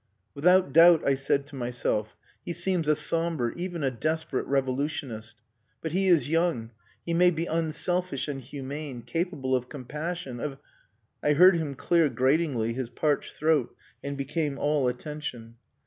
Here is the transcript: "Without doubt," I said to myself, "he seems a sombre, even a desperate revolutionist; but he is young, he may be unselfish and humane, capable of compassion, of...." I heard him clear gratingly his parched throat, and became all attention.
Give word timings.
"Without 0.33 0.73
doubt," 0.73 1.07
I 1.07 1.13
said 1.13 1.45
to 1.45 1.55
myself, 1.55 2.17
"he 2.43 2.53
seems 2.53 2.87
a 2.87 2.95
sombre, 2.95 3.53
even 3.55 3.83
a 3.83 3.91
desperate 3.91 4.47
revolutionist; 4.47 5.35
but 5.79 5.91
he 5.91 6.07
is 6.07 6.27
young, 6.27 6.71
he 7.05 7.13
may 7.13 7.29
be 7.29 7.45
unselfish 7.45 8.27
and 8.27 8.41
humane, 8.41 9.03
capable 9.03 9.55
of 9.55 9.69
compassion, 9.69 10.39
of...." 10.39 10.57
I 11.21 11.33
heard 11.33 11.55
him 11.55 11.75
clear 11.75 12.09
gratingly 12.09 12.73
his 12.73 12.89
parched 12.89 13.35
throat, 13.35 13.75
and 14.03 14.17
became 14.17 14.57
all 14.57 14.87
attention. 14.87 15.57